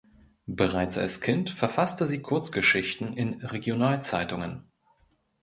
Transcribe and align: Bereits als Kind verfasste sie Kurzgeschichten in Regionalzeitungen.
Bereits 0.47 0.97
als 0.97 1.21
Kind 1.21 1.51
verfasste 1.51 2.07
sie 2.07 2.23
Kurzgeschichten 2.23 3.15
in 3.15 3.33
Regionalzeitungen. 3.45 4.63